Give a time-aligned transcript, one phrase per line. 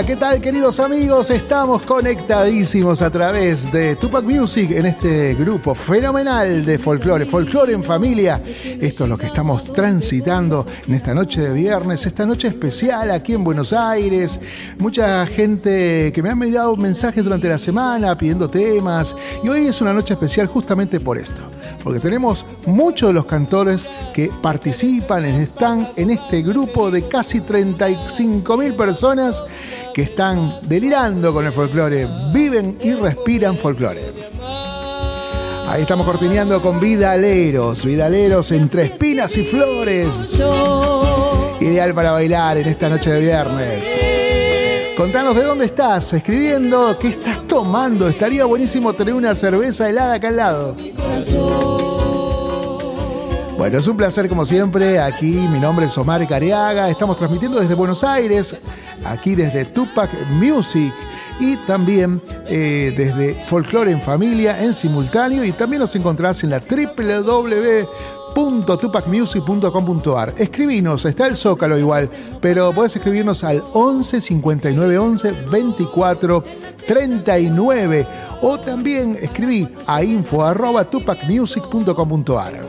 [0.00, 1.28] ¿Qué tal queridos amigos?
[1.30, 7.84] Estamos conectadísimos a través de Tupac Music en este grupo fenomenal de folclore, folclore en
[7.84, 8.40] familia.
[8.80, 13.34] Esto es lo que estamos transitando en esta noche de viernes, esta noche especial aquí
[13.34, 14.40] en Buenos Aires.
[14.78, 19.80] Mucha gente que me ha enviado mensajes durante la semana pidiendo temas y hoy es
[19.82, 21.42] una noche especial justamente por esto,
[21.84, 28.56] porque tenemos muchos de los cantores que participan, están en este grupo de casi 35
[28.56, 29.42] mil personas
[29.92, 34.12] que están delirando con el folclore, viven y respiran folclore.
[35.68, 40.28] Ahí estamos cortineando con Vidaleros, Vidaleros entre espinas y flores.
[41.60, 44.00] Ideal para bailar en esta noche de viernes.
[44.96, 48.08] Contanos de dónde estás escribiendo, qué estás tomando.
[48.08, 50.76] Estaría buenísimo tener una cerveza helada acá al lado.
[53.62, 54.98] Bueno, es un placer como siempre.
[54.98, 56.90] Aquí mi nombre es Omar Careaga.
[56.90, 58.56] Estamos transmitiendo desde Buenos Aires,
[59.04, 60.92] aquí desde Tupac Music
[61.42, 65.44] y también eh, desde Folklore en Familia en simultáneo.
[65.44, 67.88] Y también nos encontrás en la www
[68.34, 70.34] www.tupacmusic.com.ar.
[70.38, 72.08] Escribinos, está el Zócalo igual,
[72.40, 76.44] pero puedes escribirnos al 11 59 11 24
[76.86, 78.06] 39
[78.40, 82.68] o también escribí a info arroba tupacmusic.com.ar.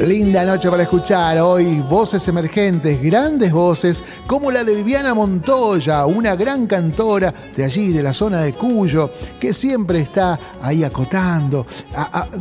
[0.00, 1.38] Linda noche para escuchar.
[1.38, 7.92] Hoy voces emergentes, grandes voces, como la de Viviana Montoya, una gran cantora de allí,
[7.92, 11.64] de la zona de Cuyo, que siempre está ahí acotando,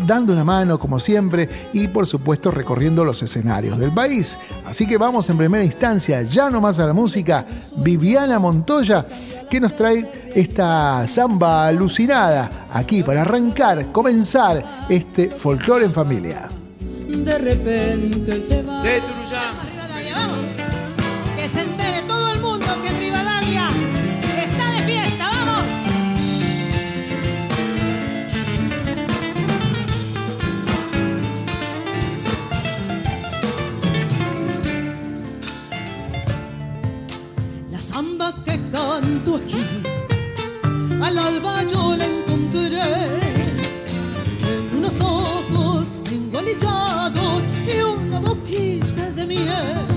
[0.07, 4.37] dando una mano como siempre y por supuesto recorriendo los escenarios del país.
[4.65, 7.45] Así que vamos en primera instancia, ya nomás a la música,
[7.77, 9.05] Viviana Montoya,
[9.47, 16.49] que nos trae esta samba alucinada aquí para arrancar, comenzar este folclore en familia
[17.11, 18.81] de repente se va.
[18.81, 20.45] De Rivadavia, vamos.
[21.35, 23.67] Que se entere todo el mundo que Rivadavia
[24.43, 25.65] está de fiesta, vamos.
[37.71, 39.63] La samba que canto aquí,
[41.03, 42.81] al alba yo la encontré
[44.53, 45.60] en unos ojos
[46.59, 49.87] y una boquita de miel.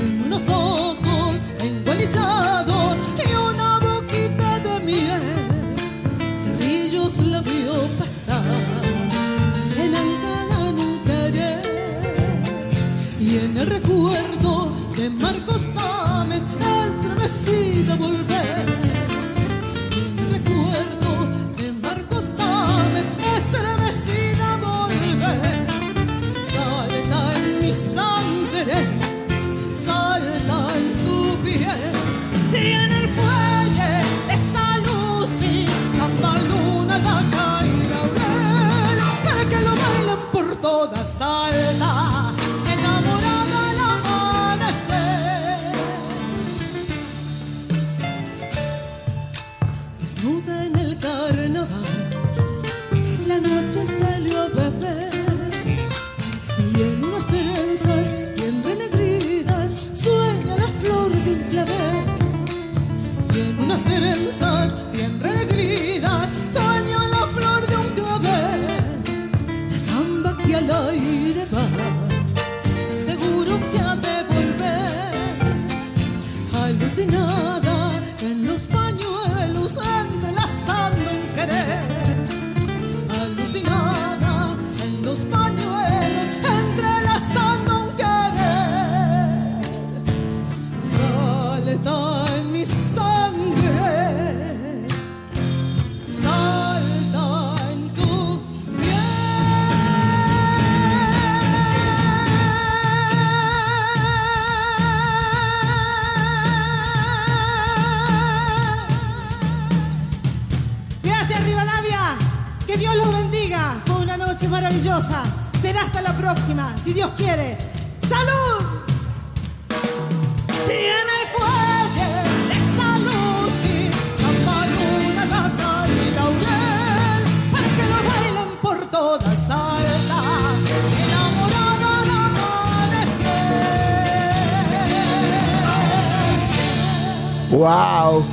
[0.00, 5.22] En unos ojos engualichados y una boquita de miel.
[6.44, 8.42] Cerrillos la vio pasar
[9.76, 11.14] en Ancada nunca
[13.20, 18.13] Y en el recuerdo de Marcos Tames estremecida volver.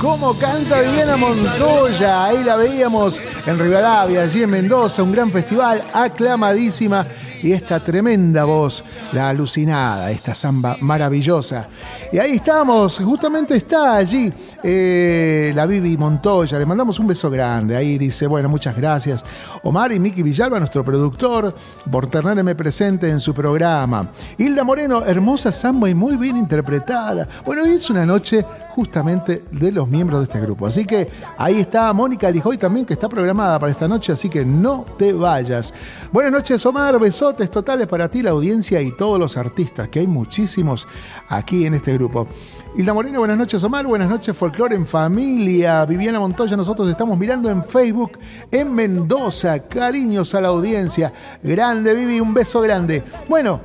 [0.02, 2.24] ¿Cómo canta Viviana Montoya?
[2.24, 7.04] Ahí la veíamos en Rivadavia, allí en Mendoza, un gran festival, aclamadísima.
[7.42, 11.66] Y esta tremenda voz, la alucinada, esta samba maravillosa.
[12.12, 16.56] Y ahí estamos, justamente está allí eh, la Vivi Montoya.
[16.56, 17.76] Le mandamos un beso grande.
[17.76, 19.24] Ahí dice, bueno, muchas gracias.
[19.64, 21.52] Omar y Miki Villalba, nuestro productor,
[21.90, 24.08] por tenerme presente en su programa.
[24.38, 27.26] Hilda Moreno, hermosa samba y muy bien interpretada.
[27.44, 30.68] Bueno, hoy es una noche justamente de los miembros de este grupo.
[30.68, 34.84] Así que ahí está Mónica Lijoy también, que está para esta noche, así que no
[34.98, 35.72] te vayas.
[36.12, 36.98] Buenas noches, Omar.
[36.98, 40.86] Besotes totales para ti, la audiencia y todos los artistas, que hay muchísimos
[41.28, 42.28] aquí en este grupo.
[42.76, 47.50] Hilda Moreno, buenas noches Omar, buenas noches Folklore en Familia, Viviana Montoya, nosotros estamos mirando
[47.50, 48.18] en Facebook
[48.50, 51.12] en Mendoza, cariños a la audiencia,
[51.42, 53.02] grande Vivi, un beso grande.
[53.28, 53.60] Bueno,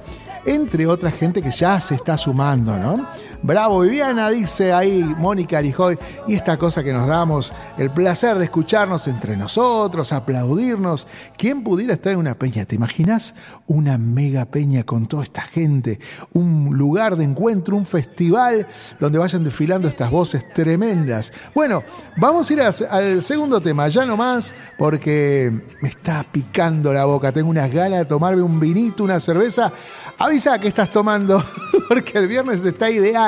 [0.46, 3.08] entre otra gente que ya se está sumando, ¿no?
[3.44, 5.98] Bravo Viviana, dice ahí Mónica Alijoy,
[6.28, 11.08] y esta cosa que nos damos, el placer de escucharnos entre nosotros, aplaudirnos.
[11.38, 12.66] ¿Quién pudiera estar en una peña?
[12.66, 13.36] ¿Te imaginas?
[13.68, 16.00] Una mega peña con toda esta gente,
[16.34, 18.66] un lugar de encuentro, un festival
[19.00, 21.32] donde vayan desfilando estas voces tremendas.
[21.54, 21.84] Bueno,
[22.18, 25.52] vamos a ir al segundo tema, ya nomás, porque
[25.82, 29.72] me está picando la boca, tengo unas ganas de tomarme un vinito, una cerveza.
[30.18, 31.44] Avisa que estás tomando,
[31.88, 33.27] porque el viernes está ideal,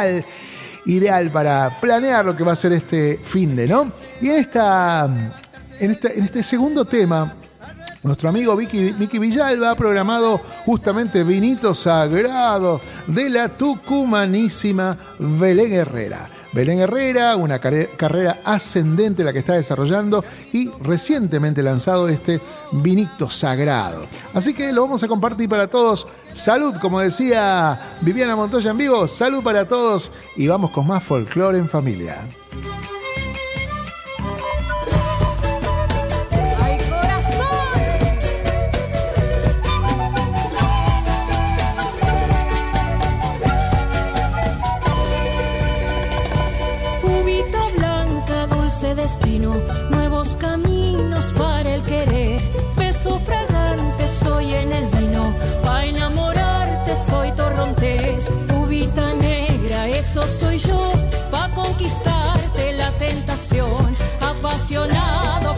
[0.85, 3.91] ideal para planear lo que va a ser este fin de, ¿no?
[4.21, 5.05] Y en esta,
[5.79, 7.35] en este, en este segundo tema,
[8.03, 16.38] nuestro amigo Vicky, Vicky Villalba ha programado justamente Vinito Sagrado de la tucumanísima Belén Herrera.
[16.51, 22.41] Belén Herrera, una carrera ascendente la que está desarrollando y recientemente lanzado este
[22.71, 24.05] Vinito Sagrado.
[24.33, 26.07] Así que lo vamos a compartir para todos.
[26.33, 31.57] Salud, como decía Viviana Montoya en vivo, salud para todos y vamos con más folclore
[31.57, 32.27] en familia.
[49.37, 52.41] Nuevos caminos para el querer.
[52.75, 55.33] Beso fragante soy en el vino,
[55.63, 58.31] para enamorarte soy torrontés.
[58.57, 60.91] Uvita negra, eso soy yo,
[61.29, 63.95] para conquistarte la tentación.
[64.21, 65.53] Apasionado,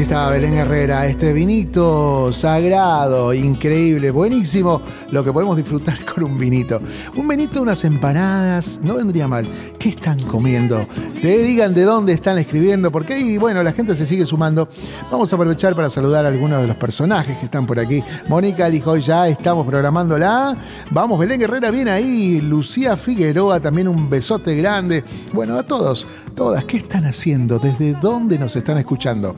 [0.00, 4.80] Allí estaba Belén Herrera, este vinito sagrado, increíble, buenísimo,
[5.10, 6.80] lo que podemos disfrutar con un vinito.
[7.16, 9.46] Un vinito, unas empanadas, no vendría mal.
[9.78, 10.80] ¿Qué están comiendo?
[11.20, 14.70] Te digan de dónde están escribiendo, porque ahí, bueno, la gente se sigue sumando.
[15.12, 18.02] Vamos a aprovechar para saludar a algunos de los personajes que están por aquí.
[18.26, 20.56] Mónica Lijoy, ya estamos programándola.
[20.92, 22.40] Vamos, Belén Herrera viene ahí.
[22.40, 25.04] Lucía Figueroa, también un besote grande.
[25.34, 27.58] Bueno, a todos, todas, ¿qué están haciendo?
[27.58, 29.36] ¿Desde dónde nos están escuchando?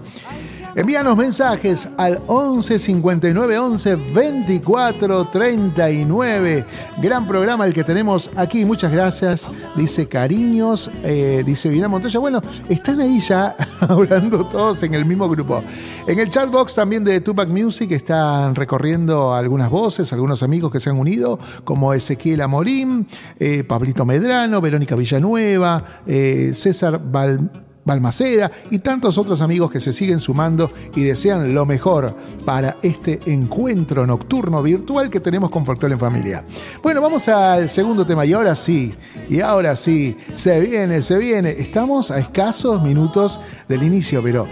[0.75, 6.65] Envíanos mensajes al 11 59 11 24 39.
[7.03, 8.65] Gran programa el que tenemos aquí.
[8.65, 9.51] Muchas gracias.
[9.77, 10.91] Dice cariños.
[11.05, 12.19] Eh, dice Vina Montoya.
[12.19, 15.63] Bueno, están ahí ya hablando todos en el mismo grupo.
[16.07, 20.89] En el chatbox también de Tupac Music están recorriendo algunas voces, algunos amigos que se
[20.89, 23.07] han unido, como Ezequiel Amorín,
[23.39, 27.51] eh, Pablito Medrano, Verónica Villanueva, eh, César Val.
[27.85, 33.21] Balmaceda y tantos otros amigos que se siguen sumando y desean lo mejor para este
[33.27, 36.45] encuentro nocturno virtual que tenemos con Folklore en Familia.
[36.83, 38.95] Bueno, vamos al segundo tema y ahora sí,
[39.29, 41.51] y ahora sí, se viene, se viene.
[41.51, 44.47] Estamos a escasos minutos del inicio, pero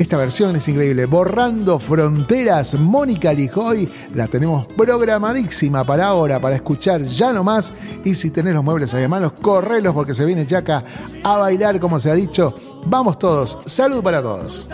[0.00, 1.04] esta versión es increíble.
[1.04, 7.74] Borrando Fronteras, Mónica Lijoy, la tenemos programadísima para ahora, para escuchar ya nomás.
[8.02, 10.82] Y si tenés los muebles ahí a manos, correlos porque se viene Chaca
[11.22, 12.54] a bailar, como se ha dicho.
[12.86, 13.58] Vamos todos.
[13.66, 14.66] Salud para todos.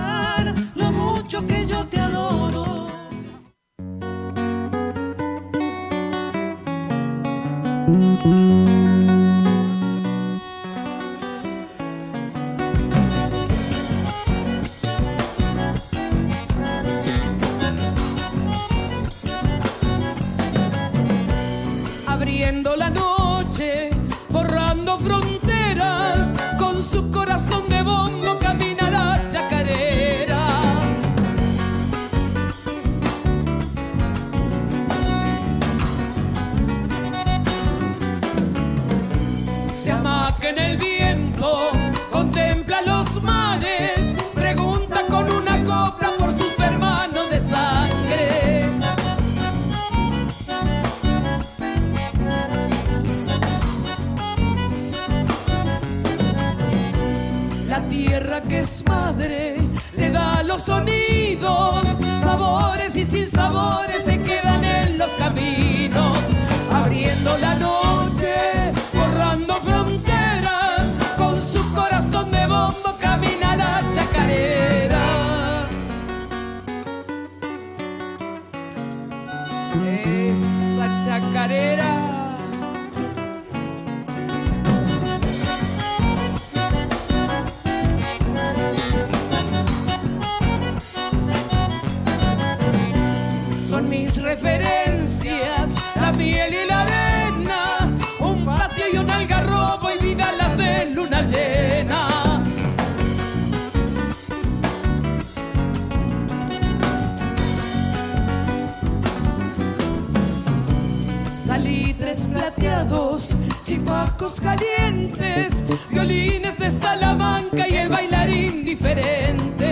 [114.41, 115.53] Calientes,
[115.91, 119.66] violines de Salamanca y el bailarín diferente.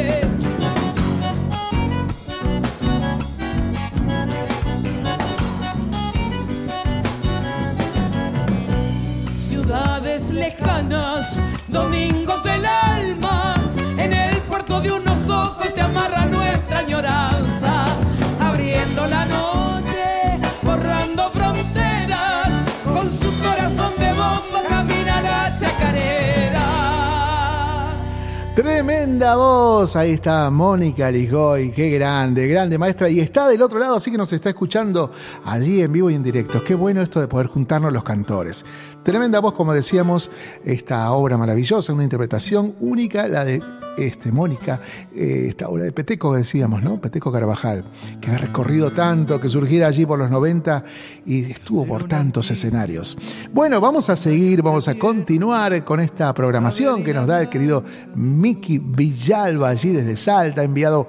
[28.74, 33.94] Tremenda voz, ahí está Mónica Ligoy, qué grande, grande maestra, y está del otro lado,
[33.94, 35.12] así que nos está escuchando
[35.44, 36.64] allí en vivo y en directo.
[36.64, 38.66] Qué bueno esto de poder juntarnos los cantores.
[39.04, 40.28] Tremenda voz, como decíamos,
[40.64, 43.62] esta obra maravillosa, una interpretación única, la de
[43.96, 44.80] este, Mónica,
[45.14, 47.00] eh, esta obra de Peteco, decíamos, ¿no?
[47.00, 47.84] Peteco Carvajal,
[48.20, 50.84] que ha recorrido tanto, que surgiera allí por los 90
[51.26, 53.16] y estuvo por tantos escenarios.
[53.52, 57.84] Bueno, vamos a seguir, vamos a continuar con esta programación que nos da el querido
[58.14, 61.08] Miki Villalba allí desde Salta, ha enviado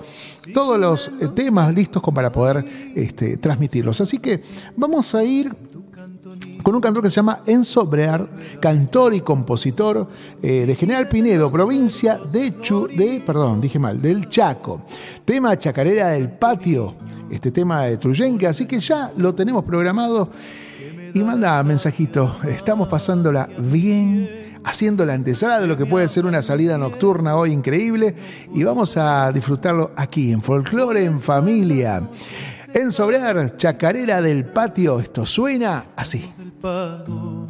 [0.54, 2.66] todos los eh, temas listos como para poder
[2.96, 4.02] este, transmitirlos.
[4.02, 4.44] Así que
[4.76, 5.56] vamos a ir
[6.66, 7.88] con un cantor que se llama Enzo
[8.60, 10.08] cantor y compositor
[10.42, 14.82] eh, de General Pinedo, provincia de, Chu, de, perdón, dije mal, del Chaco.
[15.24, 16.96] Tema Chacarera del Patio,
[17.30, 20.32] este tema de Truyenque, así que ya lo tenemos programado
[21.14, 24.28] y manda mensajito, estamos pasándola bien
[24.64, 28.16] haciendo la antesala de lo que puede ser una salida nocturna hoy increíble
[28.56, 32.02] y vamos a disfrutarlo aquí en Folklore en Familia.
[32.74, 36.30] En Sobrar, Chacarera del Patio, esto suena así.
[36.66, 37.45] Del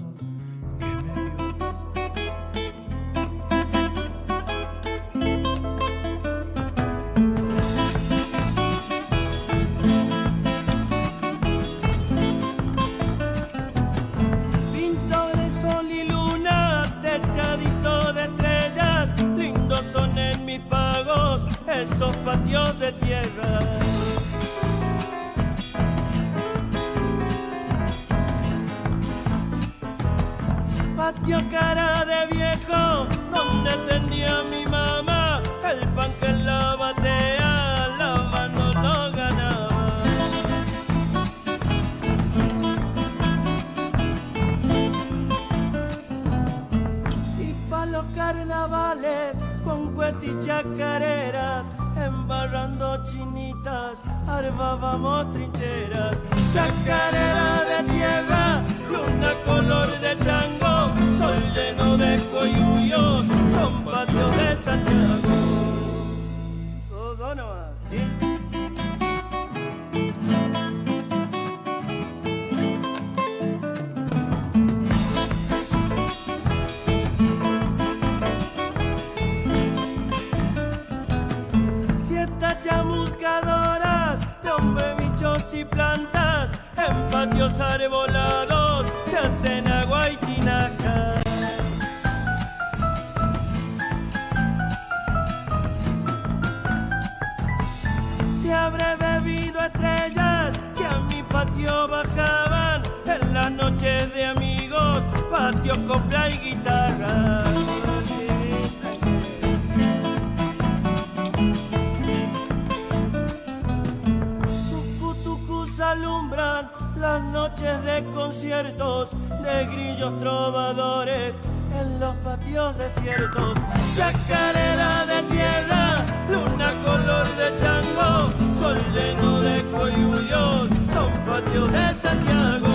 [116.36, 119.10] las noches de conciertos
[119.41, 121.34] de grillos trovadores
[121.80, 123.58] en los patios desiertos.
[123.95, 132.75] Chacarera de tierra, luna color de chango, sol lleno de coyuyos, son patios de Santiago.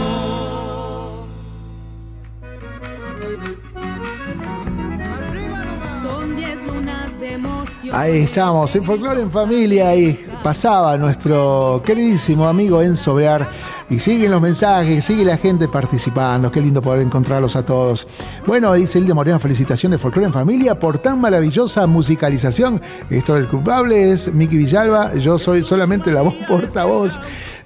[7.92, 10.12] Ahí estamos, en Folklore en Familia, y
[10.42, 13.48] pasaba nuestro queridísimo amigo Enzo Bear,
[13.90, 18.06] y siguen los mensajes, sigue la gente participando, qué lindo poder encontrarlos a todos.
[18.46, 22.80] Bueno, dice Hilde Moreno, felicitaciones Folklore en Familia por tan maravillosa musicalización.
[23.10, 27.18] Esto del culpable es Miki Villalba, yo soy solamente la voz portavoz.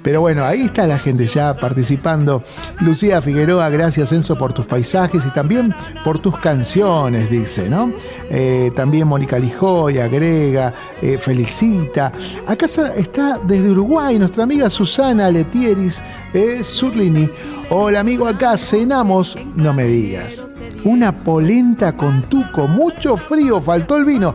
[0.04, 2.44] Pero bueno, ahí está la gente ya participando.
[2.80, 7.90] Lucía Figueroa, gracias Enzo por tus paisajes y también por tus canciones, dice, ¿no?
[8.28, 12.12] Eh, también Mónica Lijoy agrega, eh, felicita.
[12.46, 16.02] Acá está desde Uruguay nuestra amiga Susana Letieris
[16.32, 17.28] eh, Zurlini.
[17.70, 20.46] Hola amigo, acá cenamos, no me digas.
[20.84, 24.34] Una polenta con tuco, mucho frío, faltó el vino.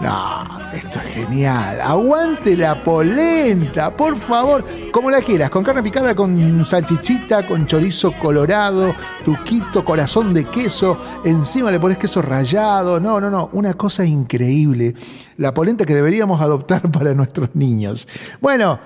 [0.00, 1.80] No, esto es genial.
[1.80, 4.62] Aguante la polenta, por favor.
[4.92, 10.98] Como la quieras, con carne picada, con salchichita, con chorizo colorado, tuquito, corazón de queso.
[11.24, 13.00] Encima le pones queso rallado.
[13.00, 13.48] No, no, no.
[13.52, 14.94] Una cosa increíble.
[15.38, 18.06] La polenta que deberíamos adoptar para nuestros niños.
[18.40, 18.78] Bueno.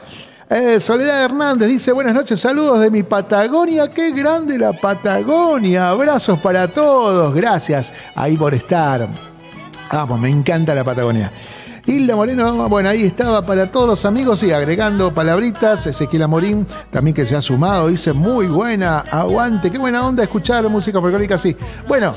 [0.50, 6.38] Eh, Soledad Hernández dice buenas noches, saludos de mi Patagonia, qué grande la Patagonia, abrazos
[6.40, 9.08] para todos, gracias ahí por estar.
[9.92, 11.32] Vamos, me encanta la Patagonia.
[11.86, 15.86] Hilda Moreno, bueno, ahí estaba para todos los amigos y agregando palabritas.
[15.86, 20.68] Ezequiel Amorín, también que se ha sumado, dice muy buena, aguante, qué buena onda escuchar
[20.68, 21.56] música folclórica así.
[21.88, 22.14] Bueno,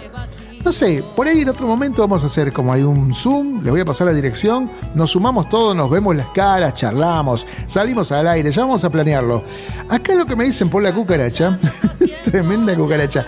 [0.63, 3.71] no sé, por ahí en otro momento vamos a hacer como hay un Zoom, les
[3.71, 8.27] voy a pasar la dirección, nos sumamos todos, nos vemos las caras, charlamos, salimos al
[8.27, 9.43] aire, ya vamos a planearlo.
[9.89, 11.59] Acá lo que me dicen por la cucaracha,
[12.23, 13.25] tremenda cucaracha,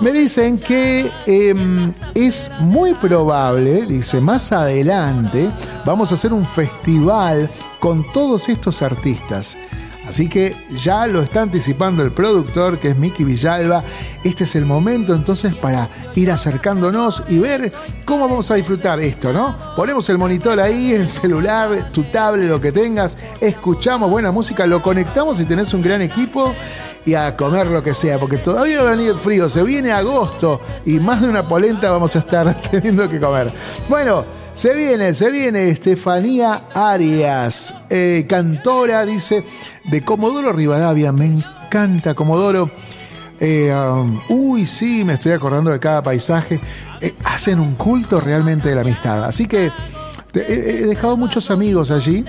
[0.00, 5.50] me dicen que eh, es muy probable, dice, más adelante
[5.84, 9.58] vamos a hacer un festival con todos estos artistas.
[10.08, 13.84] Así que ya lo está anticipando el productor, que es Miki Villalba.
[14.24, 17.70] Este es el momento entonces para ir acercándonos y ver
[18.06, 19.54] cómo vamos a disfrutar esto, ¿no?
[19.76, 24.80] Ponemos el monitor ahí, el celular, tu tablet, lo que tengas, escuchamos buena música, lo
[24.80, 26.54] conectamos y tenés un gran equipo
[27.04, 30.60] y a comer lo que sea, porque todavía va a venir frío, se viene agosto
[30.86, 33.52] y más de una polenta vamos a estar teniendo que comer.
[33.90, 34.24] Bueno,
[34.58, 39.44] se viene, se viene Estefanía Arias, eh, cantora, dice,
[39.84, 41.12] de Comodoro Rivadavia.
[41.12, 42.68] Me encanta Comodoro.
[43.38, 46.58] Eh, um, uy, sí, me estoy acordando de cada paisaje.
[47.00, 49.24] Eh, hacen un culto realmente de la amistad.
[49.24, 49.70] Así que
[50.34, 52.24] he dejado muchos amigos allí.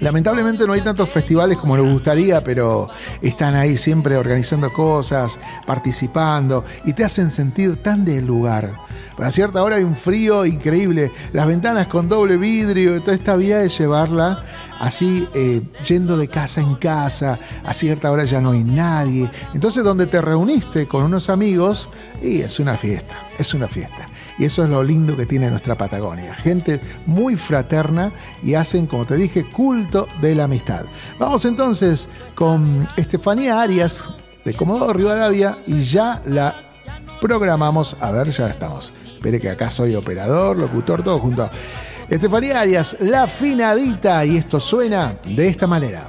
[0.00, 2.88] Lamentablemente no hay tantos festivales como nos gustaría, pero
[3.22, 8.72] están ahí siempre organizando cosas, participando y te hacen sentir tan del lugar.
[9.18, 13.58] A cierta hora hay un frío increíble, las ventanas con doble vidrio, toda esta vía
[13.58, 14.42] de llevarla
[14.80, 19.30] así eh, yendo de casa en casa, a cierta hora ya no hay nadie.
[19.54, 21.88] Entonces donde te reuniste con unos amigos,
[22.20, 24.06] y es una fiesta, es una fiesta.
[24.38, 26.34] Y eso es lo lindo que tiene nuestra Patagonia.
[26.34, 30.84] Gente muy fraterna y hacen, como te dije, culto de la amistad.
[31.18, 34.12] Vamos entonces con Estefanía Arias
[34.44, 36.54] de Comodoro Rivadavia y ya la
[37.20, 37.96] programamos.
[38.00, 38.92] A ver, ya estamos.
[39.14, 41.48] Espere que acá soy operador, locutor, todo junto.
[42.08, 44.24] Estefanía Arias, la finadita.
[44.24, 46.08] Y esto suena de esta manera.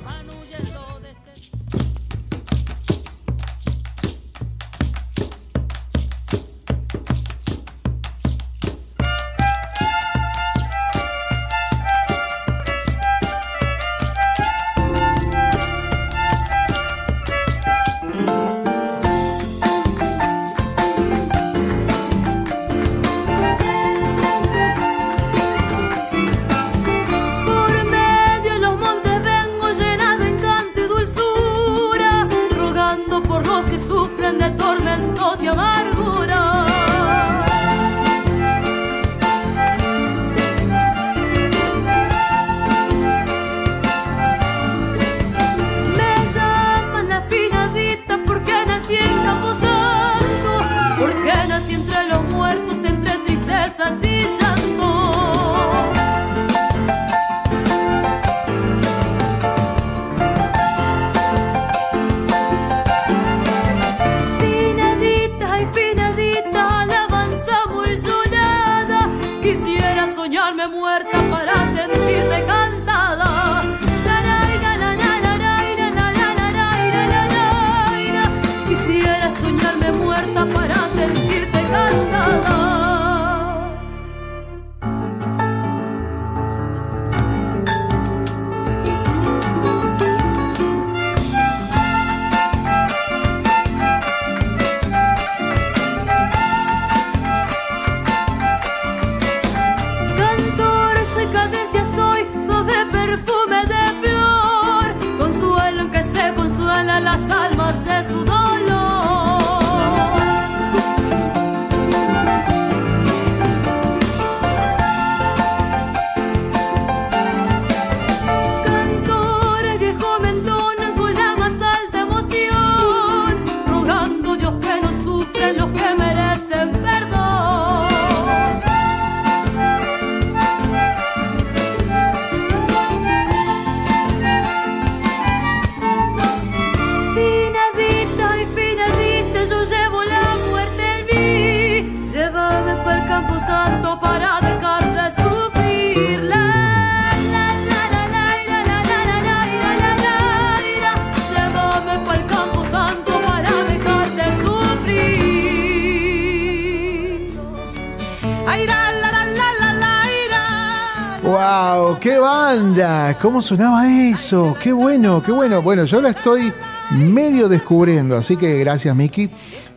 [163.26, 164.56] ¿Cómo sonaba eso?
[164.62, 165.64] ¡Qué bueno, qué bueno!
[165.64, 166.54] Bueno, yo la estoy
[166.92, 169.32] medio descubriendo, así que gracias, Miki.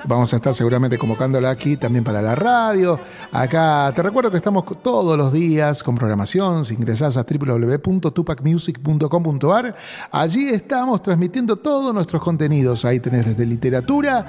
[0.05, 3.01] Vamos a estar seguramente convocándola aquí también para la radio.
[3.33, 6.67] Acá te recuerdo que estamos todos los días con programación.
[6.67, 9.75] Si ingresás a www.tupacmusic.com.ar,
[10.13, 12.85] allí estamos transmitiendo todos nuestros contenidos.
[12.85, 14.27] Ahí tenés desde literatura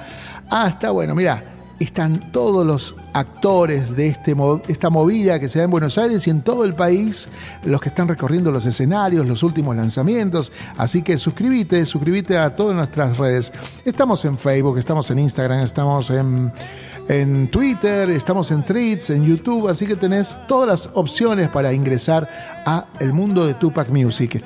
[0.48, 4.36] hasta, bueno, mira, están todos los actores de este,
[4.68, 7.28] esta movida que se da en Buenos Aires y en todo el país,
[7.64, 10.52] los que están recorriendo los escenarios, los últimos lanzamientos.
[10.76, 13.52] Así que suscríbete, suscríbete a todas nuestras redes.
[13.84, 16.52] Estamos en Facebook, estamos en Instagram, estamos en,
[17.08, 22.28] en Twitter, estamos en Tweets, en YouTube, así que tenés todas las opciones para ingresar
[22.66, 24.42] a el mundo de Tupac Music.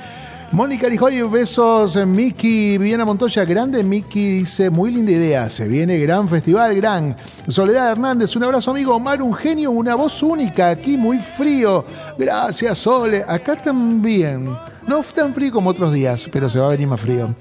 [0.54, 1.96] Mónica Lijoy, besos.
[1.96, 3.82] eh, Miki, Viviana Montoya, grande.
[3.82, 5.50] Miki dice, muy linda idea.
[5.50, 7.16] Se viene gran festival, gran.
[7.48, 8.94] Soledad Hernández, un abrazo, amigo.
[8.94, 10.70] Omar, un genio, una voz única.
[10.70, 11.84] Aquí muy frío.
[12.16, 13.24] Gracias, Sole.
[13.26, 14.56] Acá también.
[14.86, 17.34] No tan frío como otros días, pero se va a venir más frío.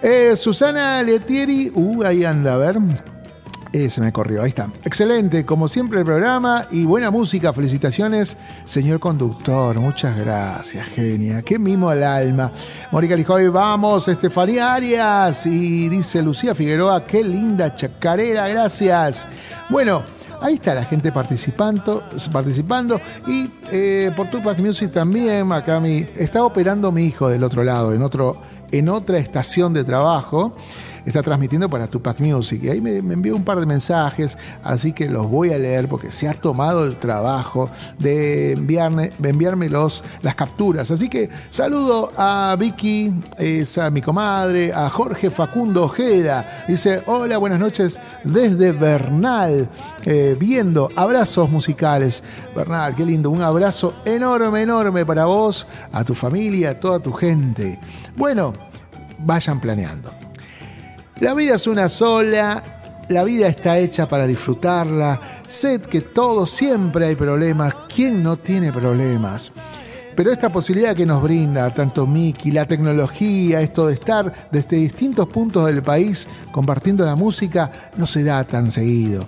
[0.00, 2.78] Eh, Susana Letieri, uh, ahí anda, a ver.
[3.78, 4.68] Eh, se me corrió, ahí está.
[4.82, 7.52] Excelente, como siempre el programa y buena música.
[7.52, 9.78] Felicitaciones, señor conductor.
[9.78, 11.42] Muchas gracias, genia.
[11.42, 12.50] Qué mimo al alma.
[12.90, 15.46] Mónica Lijoy, vamos, Estefanía Arias.
[15.46, 19.24] Y dice Lucía Figueroa, qué linda chacarera, gracias.
[19.70, 20.02] Bueno,
[20.40, 26.92] Ahí está la gente participando, participando y eh, por Tupac Music también, acá está operando
[26.92, 30.54] mi hijo del otro lado, en, otro, en otra estación de trabajo
[31.08, 32.62] está transmitiendo para Tupac Music.
[32.62, 36.12] Y ahí me, envió un par de mensajes, así que los voy a leer porque
[36.12, 40.90] se ha tomado el trabajo de, enviarme, enviarme los, las capturas.
[40.90, 43.12] Así que saludo a Vicky,
[43.80, 46.64] a mi comadre, a Jorge Facundo Ojeda.
[46.68, 49.68] Dice, hola, buenas noches desde Bernal,
[50.04, 52.22] eh, viendo abrazos musicales.
[52.54, 57.12] Bernal, qué lindo, un abrazo enorme, enorme para vos, a tu familia, a toda tu
[57.12, 57.78] gente.
[58.16, 58.52] Bueno,
[59.18, 60.17] vayan planeando.
[61.20, 62.62] La vida es una sola,
[63.08, 65.20] la vida está hecha para disfrutarla.
[65.48, 67.74] Sé que todo siempre hay problemas.
[67.92, 69.50] ¿Quién no tiene problemas?
[70.14, 75.28] Pero esta posibilidad que nos brinda tanto Miki, la tecnología, esto de estar desde distintos
[75.28, 79.26] puntos del país compartiendo la música, no se da tan seguido.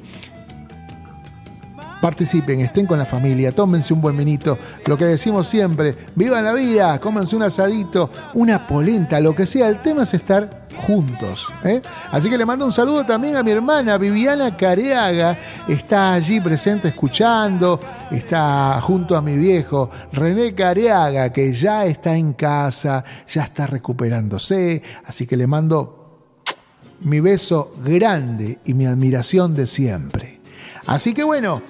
[2.00, 6.52] Participen, estén con la familia, tómense un buen vinito, lo que decimos siempre, vivan la
[6.52, 11.52] vida, cómanse un asadito, una polenta, lo que sea, el tema es estar juntos.
[11.64, 11.82] ¿eh?
[12.10, 16.88] Así que le mando un saludo también a mi hermana Viviana Careaga, está allí presente
[16.88, 23.66] escuchando, está junto a mi viejo René Careaga, que ya está en casa, ya está
[23.66, 26.00] recuperándose, así que le mando
[27.00, 30.40] mi beso grande y mi admiración de siempre.
[30.86, 31.62] Así que bueno,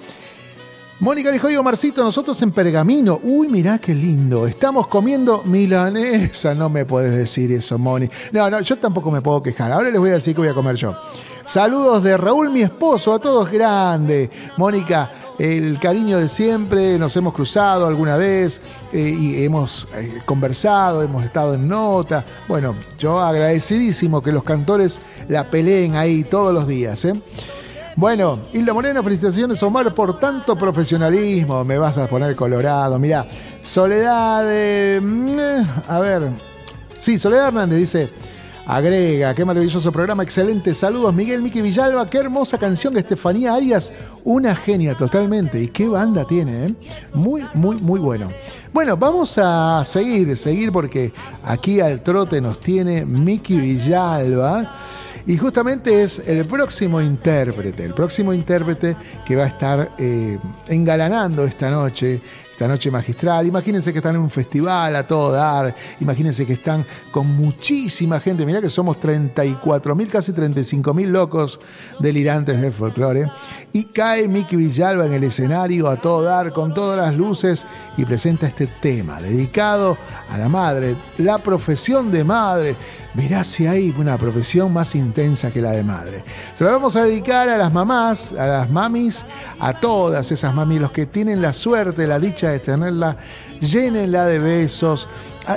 [1.00, 3.20] Mónica dijo, digo, Marcito, nosotros en Pergamino.
[3.22, 4.46] Uy, mirá qué lindo.
[4.46, 6.54] Estamos comiendo milanesa.
[6.54, 8.06] No me puedes decir eso, Moni.
[8.32, 9.72] No, no, yo tampoco me puedo quejar.
[9.72, 10.94] Ahora les voy a decir que voy a comer yo.
[11.46, 14.28] Saludos de Raúl, mi esposo, a todos grandes.
[14.58, 18.60] Mónica, el cariño de siempre, nos hemos cruzado alguna vez
[18.92, 22.26] eh, y hemos eh, conversado, hemos estado en nota.
[22.46, 27.06] Bueno, yo agradecidísimo que los cantores la peleen ahí todos los días.
[27.06, 27.14] ¿eh?
[28.00, 31.66] Bueno, Hilda Moreno, felicitaciones Omar por tanto profesionalismo.
[31.66, 32.98] Me vas a poner colorado.
[32.98, 33.26] Mira,
[33.62, 35.00] Soledad de...
[35.02, 35.36] Mm,
[35.86, 36.30] a ver.
[36.96, 38.08] Sí, Soledad Hernández dice...
[38.66, 40.74] Agrega, qué maravilloso programa, excelente.
[40.74, 45.60] Saludos, Miguel Miki Villalba, qué hermosa canción de Estefanía Arias, una genia totalmente.
[45.60, 46.74] Y qué banda tiene, ¿eh?
[47.12, 48.30] Muy, muy, muy bueno.
[48.72, 54.72] Bueno, vamos a seguir, seguir porque aquí al trote nos tiene Miki Villalba.
[55.30, 61.44] Y justamente es el próximo intérprete, el próximo intérprete que va a estar eh, engalanando
[61.44, 62.20] esta noche
[62.60, 63.46] esta noche magistral.
[63.46, 68.44] Imagínense que están en un festival a todo dar, imagínense que están con muchísima gente.
[68.44, 71.58] Mirá que somos 34 mil, casi 35 mil locos
[72.00, 73.30] delirantes del folclore.
[73.72, 77.64] Y cae Miki Villalba en el escenario a todo dar, con todas las luces,
[77.96, 79.96] y presenta este tema dedicado
[80.30, 82.76] a la madre, la profesión de madre.
[83.14, 86.22] Mirá si hay una profesión más intensa que la de madre.
[86.54, 89.24] Se lo vamos a dedicar a las mamás, a las mamis,
[89.58, 93.16] a todas esas mamis, los que tienen la suerte, la dicha de tenerla,
[93.60, 95.08] llénenla de besos,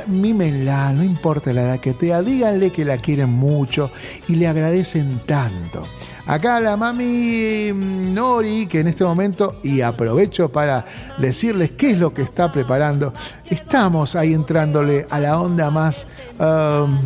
[0.07, 3.91] mímenla, no importa la edad que tenga, díganle que la quieren mucho
[4.27, 5.83] y le agradecen tanto.
[6.25, 10.85] Acá la mami mm, Nori, que en este momento, y aprovecho para
[11.17, 13.13] decirles qué es lo que está preparando,
[13.49, 16.07] estamos ahí entrándole a la onda más...
[16.39, 16.97] Um,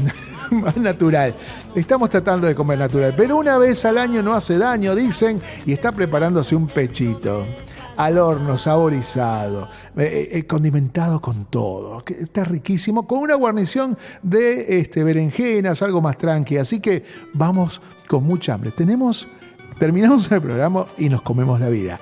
[0.52, 1.34] más natural.
[1.76, 5.74] Estamos tratando de comer natural, pero una vez al año no hace daño, dicen, y
[5.74, 7.46] está preparándose un pechito
[7.98, 12.04] al horno, saborizado, eh, eh, condimentado con todo.
[12.08, 16.58] Está riquísimo, con una guarnición de este, berenjenas, algo más tranqui.
[16.58, 18.72] Así que vamos con mucha hambre.
[18.72, 19.28] Tenemos,
[19.80, 22.00] terminamos el programa y nos comemos la vida.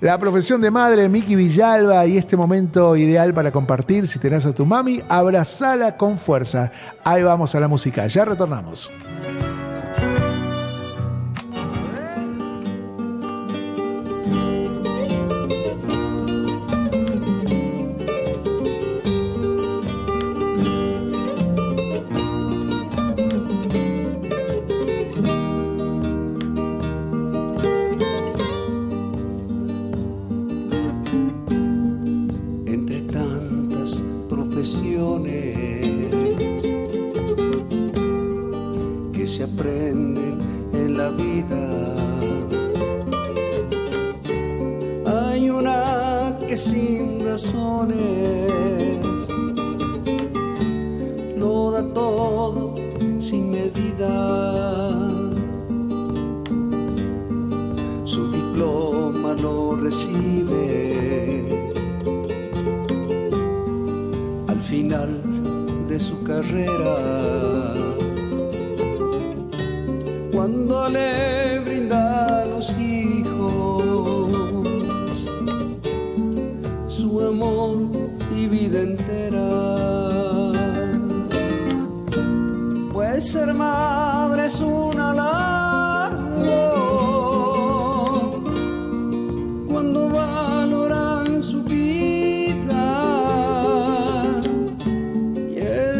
[0.00, 4.06] La profesión de madre, Miki Villalba, y este momento ideal para compartir.
[4.06, 6.70] Si tenés a tu mami, abrazala con fuerza.
[7.04, 8.06] Ahí vamos a la música.
[8.06, 8.90] Ya retornamos.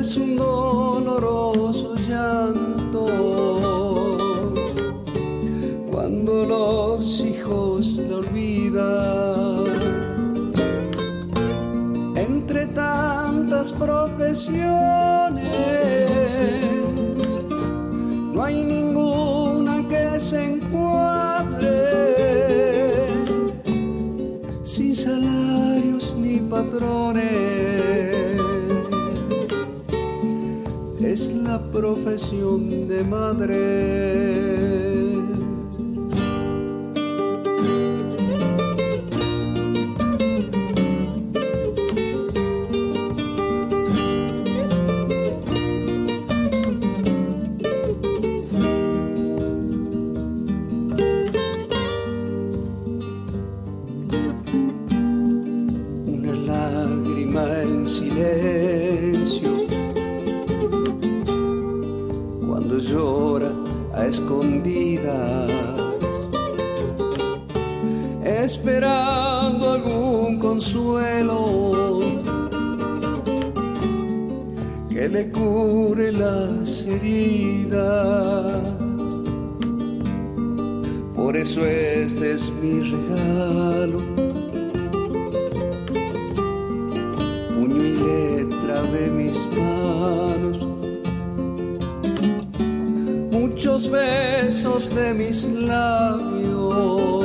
[0.04, 3.06] Es un doloroso llanto.
[5.90, 9.64] Cuando los hijos la olvidan.
[12.16, 15.13] Entre tantas profesiones
[31.74, 34.33] profesión de madre.
[81.54, 83.98] Eso este es mi regalo.
[87.54, 90.58] Puño y letra de mis manos,
[93.30, 97.24] muchos besos de mis labios.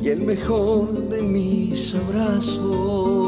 [0.00, 3.25] Y el mejor de mis abrazos.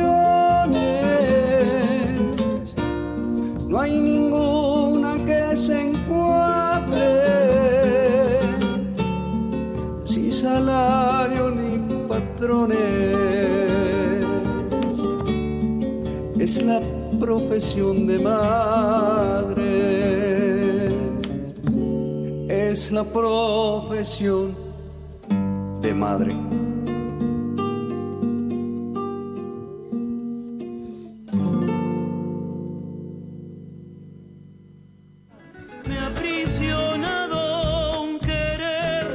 [3.67, 7.19] no hay ninguna que se encuadre
[10.03, 11.77] sin salario ni
[12.07, 12.77] patrones.
[16.39, 16.79] Es la
[17.19, 19.56] profesión de madre.
[22.97, 24.55] La profesión
[25.81, 26.33] de madre.
[35.87, 39.07] Me ha aprisionado un querer.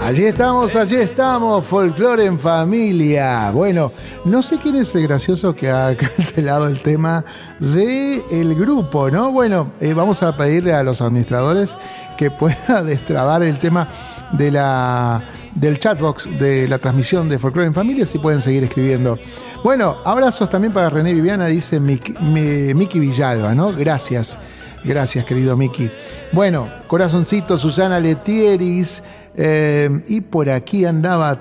[0.00, 3.52] Allí estamos, allí estamos, folclore en familia.
[3.52, 3.92] Bueno,
[4.24, 7.24] no sé quién es el gracioso que ha cancelado el tema
[7.60, 9.30] del el grupo, ¿no?
[9.30, 11.78] Bueno, eh, vamos a pedirle a los administradores
[12.20, 13.88] que pueda destrabar el tema
[14.32, 15.22] de la
[15.54, 19.18] del chatbox de la transmisión de Folclore en Familia, si pueden seguir escribiendo.
[19.64, 23.72] Bueno, abrazos también para René Viviana, dice Miki, Mi- Miki Villalba, ¿no?
[23.72, 24.38] Gracias.
[24.84, 25.90] Gracias, querido Miki.
[26.32, 29.02] Bueno, corazoncito, Susana Letieris.
[29.34, 31.38] eh, y por aquí andaba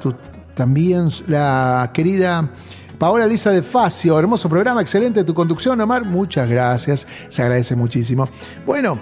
[0.55, 2.49] también la querida
[2.97, 4.17] Paola Lisa de Facio.
[4.17, 6.05] Hermoso programa, excelente tu conducción, Omar.
[6.05, 8.27] Muchas gracias, se agradece muchísimo.
[8.65, 8.97] Bueno,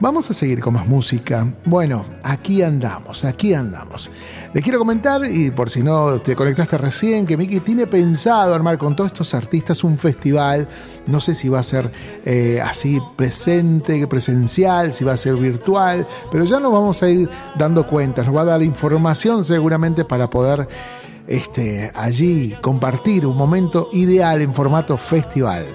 [0.00, 1.46] vamos a seguir con más música.
[1.64, 4.10] Bueno, aquí andamos, aquí andamos.
[4.52, 8.78] Les quiero comentar, y por si no te conectaste recién, que Miki tiene pensado armar
[8.78, 10.68] con todos estos artistas un festival.
[11.06, 11.90] No sé si va a ser
[12.24, 17.28] eh, así presente, presencial, si va a ser virtual, pero ya nos vamos a ir
[17.56, 18.22] dando cuenta.
[18.22, 20.68] Nos va a dar información seguramente para poder
[21.26, 25.66] este, allí compartir un momento ideal en formato festival.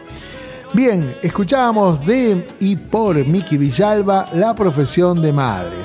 [0.74, 5.76] Bien, escuchábamos de y por Miki Villalba la profesión de madre.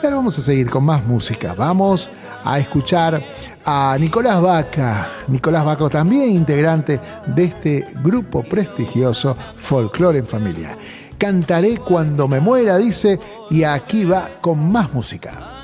[0.00, 1.52] Y ahora vamos a seguir con más música.
[1.54, 2.08] Vamos
[2.44, 3.24] a escuchar
[3.64, 5.08] a Nicolás Vaca.
[5.26, 10.78] Nicolás Vaca también integrante de este grupo prestigioso Folklore en Familia.
[11.18, 13.18] Cantaré cuando me muera, dice,
[13.50, 15.55] y aquí va con más música.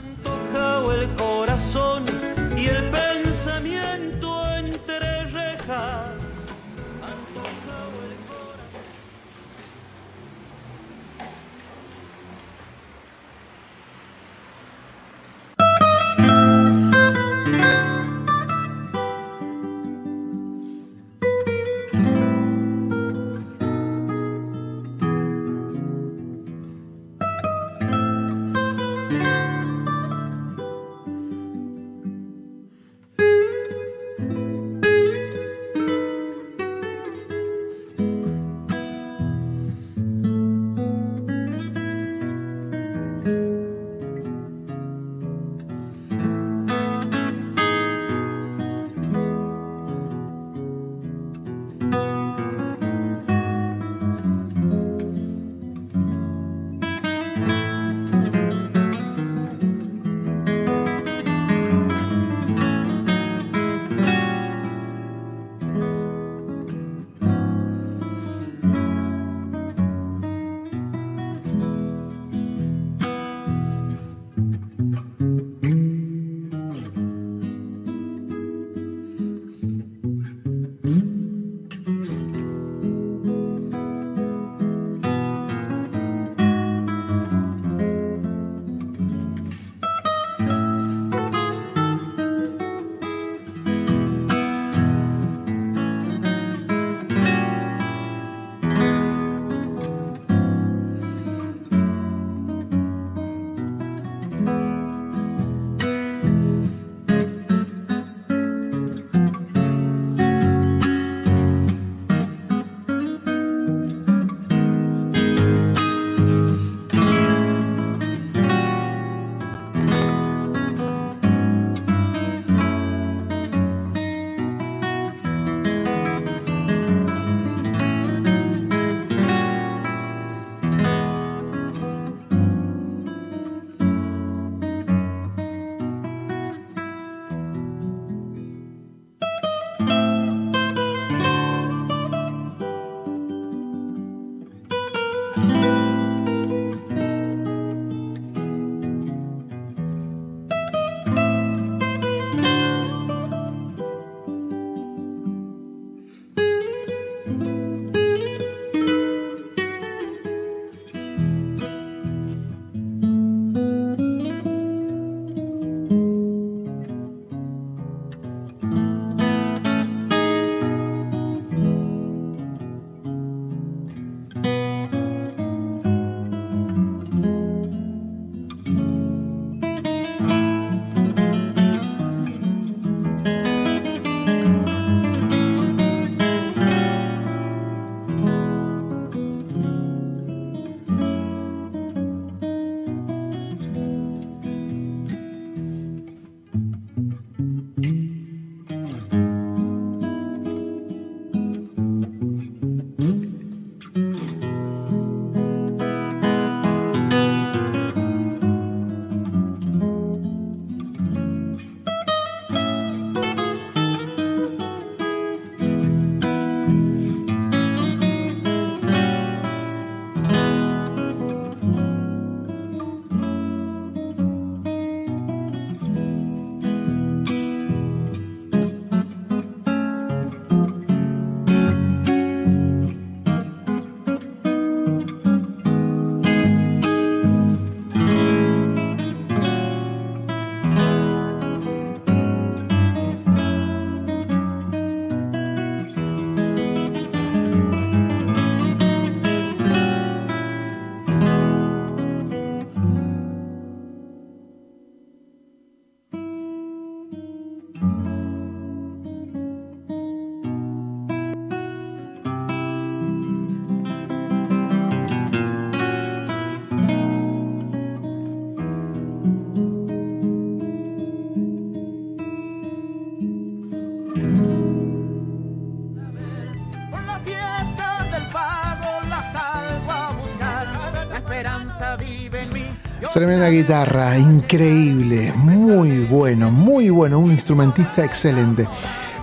[283.43, 288.69] Tremenda guitarra, increíble, muy bueno, muy bueno, un instrumentista excelente.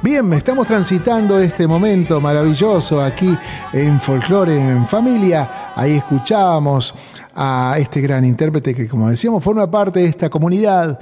[0.03, 3.33] Bien, estamos transitando este momento maravilloso aquí
[3.71, 5.71] en Folklore en Familia.
[5.73, 6.93] Ahí escuchábamos
[7.33, 10.99] a este gran intérprete que, como decíamos, forma parte de esta comunidad.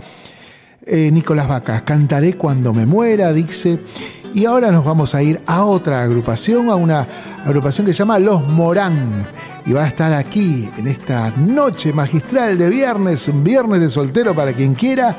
[0.86, 3.80] Eh, Nicolás Vacas, cantaré cuando me muera, dice.
[4.34, 7.08] Y ahora nos vamos a ir a otra agrupación, a una
[7.46, 9.26] agrupación que se llama Los Morán.
[9.66, 14.34] Y va a estar aquí en esta noche magistral de viernes, un viernes de soltero
[14.36, 15.16] para quien quiera,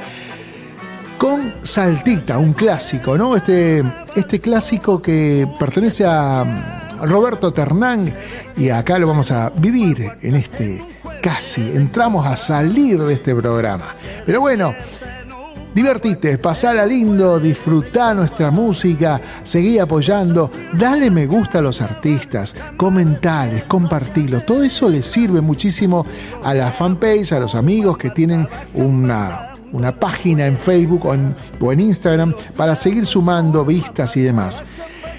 [1.19, 3.37] con Saltita, un clásico, ¿no?
[3.37, 3.83] Este,
[4.15, 8.13] este clásico que pertenece a Roberto Ternán
[8.57, 10.83] y acá lo vamos a vivir en este
[11.21, 13.95] casi, entramos a salir de este programa.
[14.25, 14.75] Pero bueno,
[15.75, 23.65] Divertite, pasala lindo, disfrutá nuestra música, seguí apoyando, dale me gusta a los artistas, comentales,
[23.65, 24.41] compartilo.
[24.41, 26.05] Todo eso le sirve muchísimo
[26.43, 31.35] a la fanpage, a los amigos que tienen una, una página en Facebook o en,
[31.61, 34.65] o en Instagram para seguir sumando vistas y demás.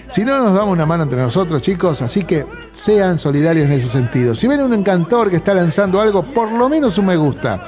[0.10, 3.88] Si no, nos damos una mano entre nosotros, chicos, así que sean solidarios en ese
[3.88, 4.34] sentido.
[4.34, 7.64] Si ven un encantor que está lanzando algo, por lo menos un me gusta.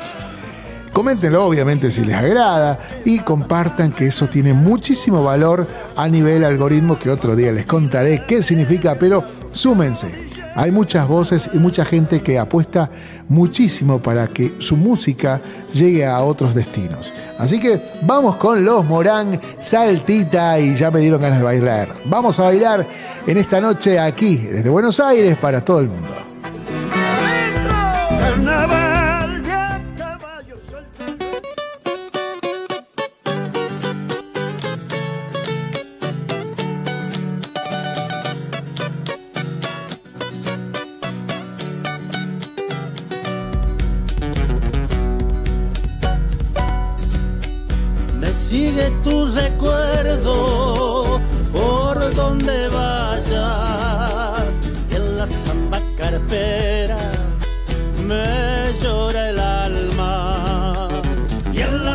[0.93, 5.65] Coméntenlo obviamente si les agrada y compartan que eso tiene muchísimo valor
[5.95, 9.23] a nivel algoritmo que otro día les contaré qué significa, pero
[9.53, 10.31] súmense.
[10.53, 12.89] Hay muchas voces y mucha gente que apuesta
[13.29, 15.41] muchísimo para que su música
[15.73, 17.13] llegue a otros destinos.
[17.39, 21.95] Así que vamos con los Morán, saltita y ya me dieron ganas de bailar.
[22.05, 22.85] Vamos a bailar
[23.25, 26.13] en esta noche aquí, desde Buenos Aires, para todo el mundo.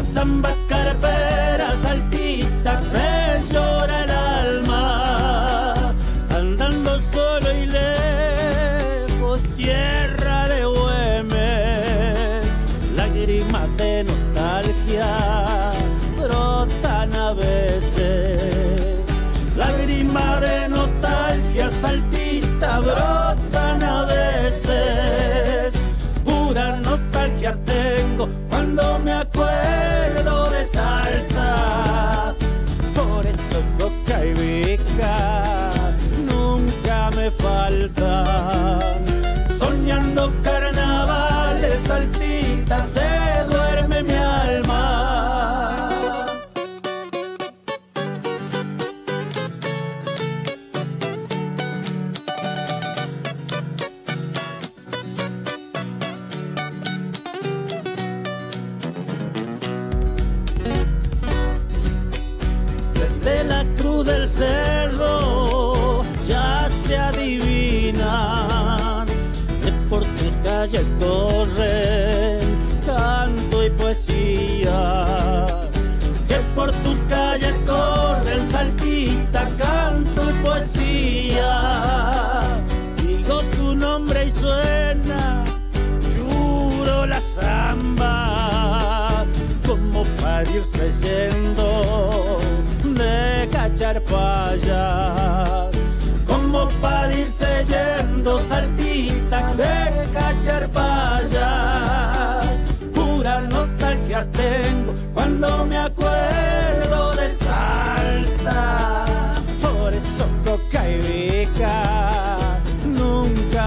[0.06, 1.45] Y en la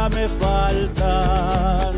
[0.09, 1.95] nunca me faltan.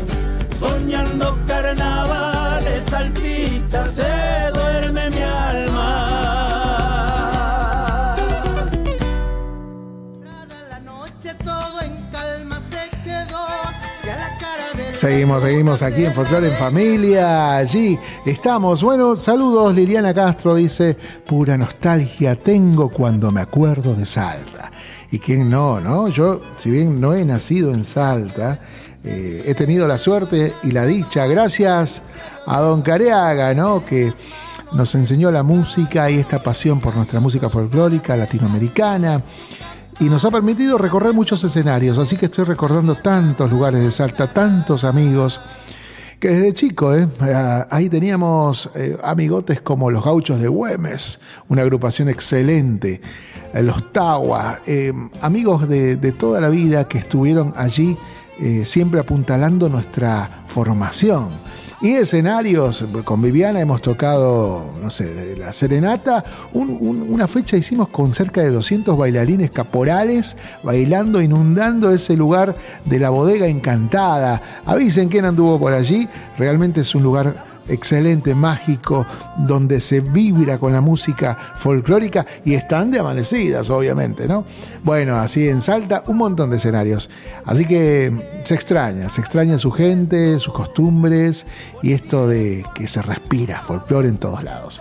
[0.58, 5.98] Soñando carnavales, saltita, se duerme mi alma.
[10.70, 13.46] La noche todo en calma se quedó
[14.04, 17.56] y a la cara de Seguimos, seguimos aquí en Folklore en Familia.
[17.56, 18.82] Allí estamos.
[18.82, 19.74] Bueno, saludos.
[19.74, 20.96] Liliana Castro dice:
[21.26, 24.61] Pura nostalgia tengo cuando me acuerdo de Salta.
[25.12, 26.08] Y quién no, ¿no?
[26.08, 28.58] Yo, si bien no he nacido en Salta,
[29.04, 32.02] eh, he tenido la suerte y la dicha, gracias
[32.46, 33.84] a Don Careaga, ¿no?
[33.84, 34.12] Que
[34.72, 39.22] nos enseñó la música y esta pasión por nuestra música folclórica latinoamericana
[40.00, 44.32] y nos ha permitido recorrer muchos escenarios, así que estoy recordando tantos lugares de Salta,
[44.32, 45.40] tantos amigos,
[46.22, 47.08] que desde chico, ¿eh?
[47.20, 51.18] Ah, ahí teníamos eh, amigotes como los gauchos de Güemes,
[51.48, 53.00] una agrupación excelente,
[53.52, 57.98] eh, los Tawa, eh, amigos de, de toda la vida que estuvieron allí
[58.38, 61.30] eh, siempre apuntalando nuestra formación.
[61.82, 67.88] Y escenarios, con Viviana hemos tocado, no sé, la Serenata, un- un- una fecha hicimos
[67.88, 72.54] con cerca de 200 bailarines caporales bailando, inundando ese lugar
[72.84, 74.40] de la bodega encantada.
[74.64, 76.08] Avisen quién anduvo por allí,
[76.38, 79.06] realmente es un lugar excelente, mágico,
[79.38, 84.44] donde se vibra con la música folclórica y están de amanecidas, obviamente, ¿no?
[84.84, 87.10] Bueno, así en Salta, un montón de escenarios.
[87.44, 91.46] Así que se extraña, se extraña su gente, sus costumbres
[91.82, 94.80] y esto de que se respira folclore en todos lados.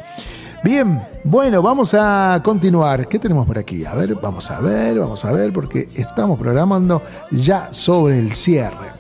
[0.64, 3.08] Bien, bueno, vamos a continuar.
[3.08, 3.84] ¿Qué tenemos por aquí?
[3.84, 7.02] A ver, vamos a ver, vamos a ver, porque estamos programando
[7.32, 8.92] ya sobre el cierre.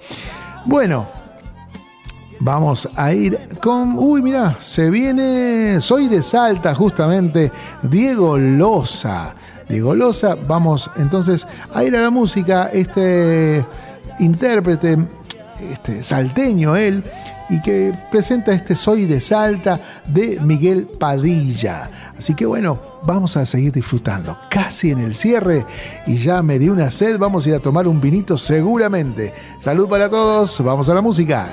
[0.65, 1.20] Bueno,
[2.43, 3.99] Vamos a ir con.
[3.99, 5.79] Uy, mira, se viene.
[5.79, 7.51] Soy de Salta, justamente.
[7.83, 9.35] Diego Loza.
[9.69, 10.35] Diego Loza.
[10.47, 12.71] Vamos entonces a ir a la música.
[12.73, 13.63] Este
[14.17, 14.97] intérprete,
[15.71, 17.03] este salteño él,
[17.51, 21.91] y que presenta este Soy de Salta de Miguel Padilla.
[22.17, 24.35] Así que bueno, vamos a seguir disfrutando.
[24.49, 25.63] Casi en el cierre
[26.07, 27.19] y ya me dio una sed.
[27.19, 29.31] Vamos a ir a tomar un vinito seguramente.
[29.59, 30.59] Salud para todos.
[30.63, 31.51] Vamos a la música.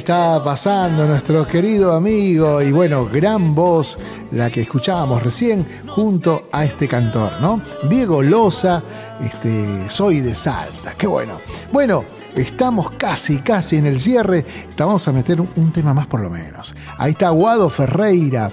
[0.00, 3.98] Está pasando nuestro querido amigo y bueno, gran voz,
[4.30, 7.60] la que escuchábamos recién junto a este cantor, ¿no?
[7.86, 8.82] Diego Loza,
[9.22, 11.38] este, soy de Salta, qué bueno.
[11.70, 14.46] Bueno, estamos casi, casi en el cierre,
[14.78, 16.74] vamos a meter un, un tema más por lo menos.
[16.96, 18.50] Ahí está Guado Ferreira.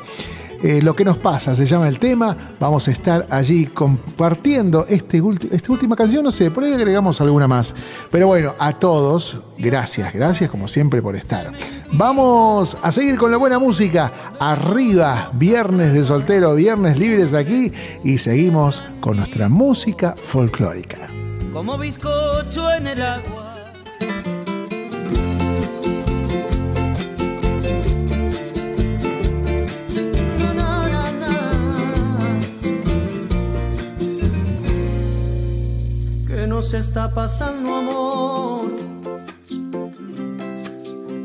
[0.63, 2.35] Eh, lo que nos pasa, se llama el tema.
[2.59, 6.23] Vamos a estar allí compartiendo este esta última canción.
[6.23, 7.75] No sé, por ahí agregamos alguna más.
[8.11, 11.53] Pero bueno, a todos, gracias, gracias como siempre por estar.
[11.93, 14.11] Vamos a seguir con la buena música.
[14.39, 17.71] Arriba, viernes de soltero, viernes libres aquí.
[18.03, 21.07] Y seguimos con nuestra música folclórica.
[21.53, 23.46] como bizcocho en el agua.
[36.57, 38.71] Nos está pasando, amor?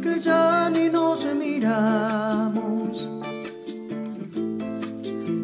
[0.02, 3.10] Que ya ni nos miramos,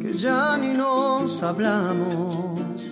[0.03, 2.82] que ya ni nos hablamos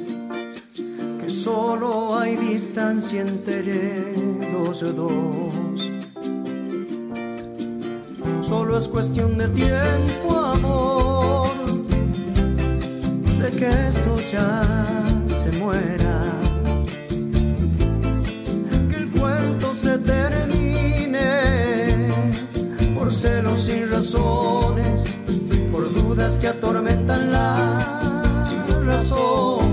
[1.21, 4.15] que solo hay distancia entre
[4.55, 5.79] los dos.
[8.41, 11.51] Solo es cuestión de tiempo, amor,
[13.43, 14.63] de que esto ya
[15.27, 16.06] se muera.
[20.07, 21.31] Termine
[22.95, 25.05] por celos sin razones,
[25.71, 28.23] por dudas que atormentan la
[28.85, 29.66] razón.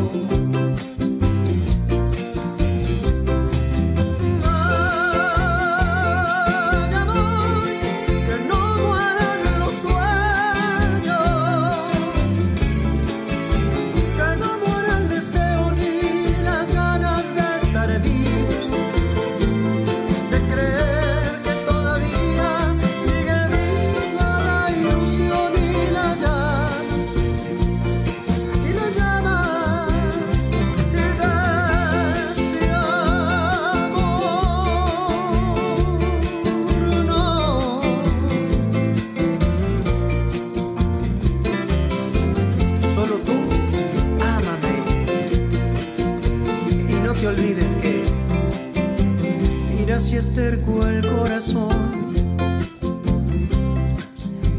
[50.55, 52.13] Terco el corazón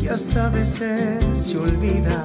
[0.01, 2.25] que hasta a veces se olvida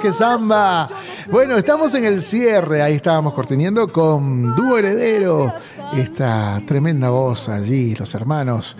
[0.00, 0.88] ¡Qué bárbaro, qué samba!
[1.30, 5.52] Bueno, estamos en el cierre, ahí estábamos cortiniendo con Dúo Heredero,
[5.94, 8.76] esta tremenda voz allí, los hermanos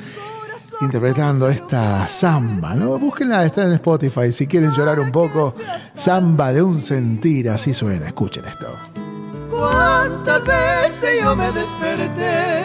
[0.80, 2.98] interpretando esta samba, ¿no?
[2.98, 5.54] Búsquenla, está en Spotify, si quieren llorar un poco,
[5.94, 8.68] samba de un sentir, así suena, escuchen esto.
[9.50, 12.62] ¿Cuántas veces yo me desperté?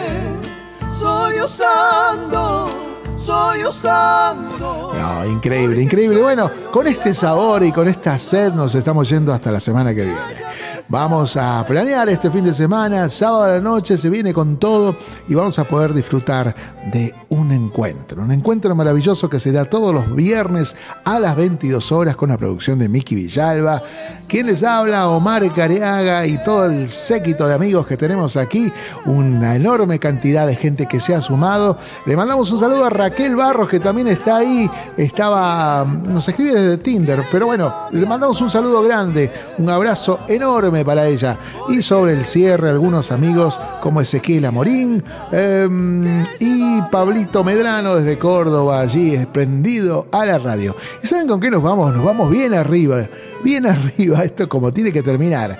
[1.00, 2.83] Soy usando,
[3.24, 4.92] soy usando.
[4.98, 6.20] No, increíble, increíble.
[6.20, 10.04] Bueno, con este sabor y con esta sed nos estamos yendo hasta la semana que
[10.04, 10.44] viene.
[10.88, 14.94] Vamos a planear este fin de semana, sábado a la noche se viene con todo
[15.26, 16.54] y vamos a poder disfrutar
[16.92, 21.92] de un encuentro, un encuentro maravilloso que se da todos los viernes a las 22
[21.92, 23.82] horas con la producción de Miki Villalba.
[24.28, 28.72] Quien les habla, Omar Careaga y todo el séquito de amigos que tenemos aquí,
[29.04, 31.76] una enorme cantidad de gente que se ha sumado.
[32.06, 36.78] Le mandamos un saludo a Raquel Barros que también está ahí, estaba, nos escribe desde
[36.78, 41.36] Tinder, pero bueno, le mandamos un saludo grande, un abrazo enorme para ella.
[41.68, 46.80] Y sobre el cierre, algunos amigos como Ezequiel Amorín eh, y
[47.24, 50.76] Pablito Medrano desde Córdoba, allí prendido a la radio.
[51.02, 51.94] ¿Y saben con qué nos vamos?
[51.94, 53.06] Nos vamos bien arriba,
[53.42, 55.58] bien arriba, esto como tiene que terminar.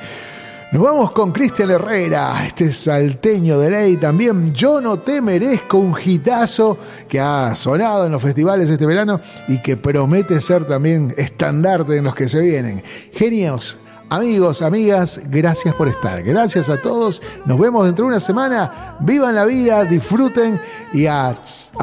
[0.73, 4.53] Nos vamos con Cristian Herrera, este salteño de ley también.
[4.53, 6.77] Yo no te merezco un hitazo
[7.09, 12.05] que ha sonado en los festivales este verano y que promete ser también estandarte en
[12.05, 12.83] los que se vienen.
[13.15, 13.79] Genios,
[14.11, 16.23] Amigos, amigas, gracias por estar.
[16.23, 17.23] Gracias a todos.
[17.47, 18.97] Nos vemos dentro de una semana.
[19.01, 20.61] Vivan la vida, disfruten
[20.93, 21.37] y a,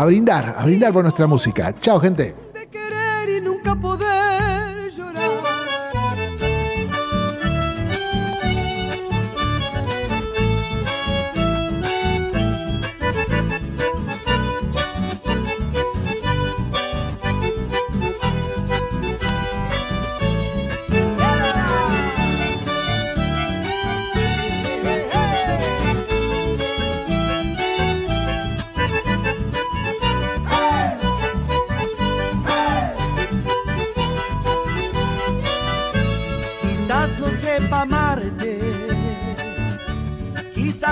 [0.05, 1.73] brindar, a brindar por nuestra música.
[1.79, 2.35] Chao, gente.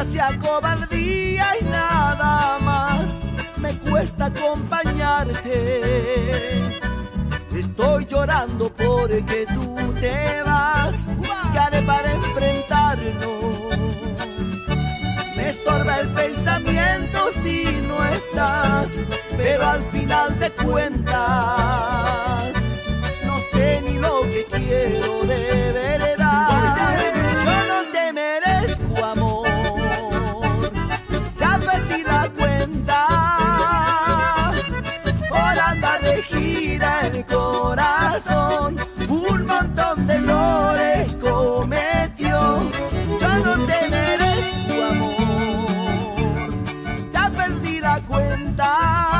[0.05, 3.23] Sea cobardía y nada más
[3.57, 5.81] me cuesta acompañarte.
[7.53, 11.07] Estoy llorando porque tú te vas,
[11.51, 13.77] ¿qué haré para enfrentarnos?
[15.35, 19.03] Me estorba el pensamiento si no estás,
[19.35, 21.13] pero al final de cuentas
[23.25, 25.18] no sé ni lo que quiero
[48.19, 49.18] perdí la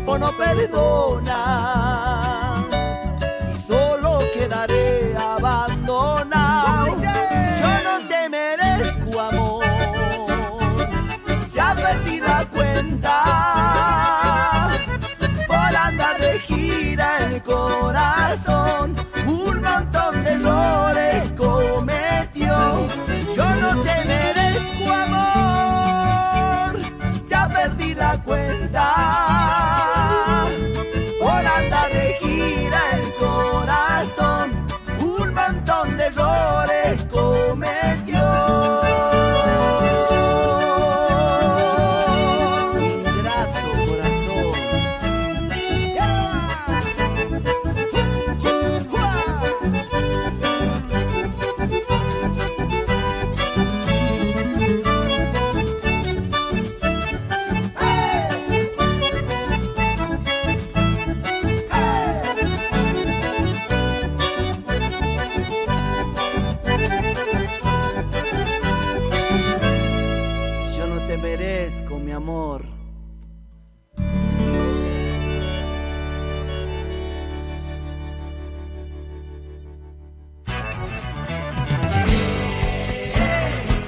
[0.00, 1.36] tiempo no perdona.
[3.52, 6.96] Y solo quedaré abandonado.
[7.60, 9.64] Yo no te merezco amor,
[11.52, 13.16] ya perdí la cuenta.
[15.46, 18.69] Por andar de gira el corazón,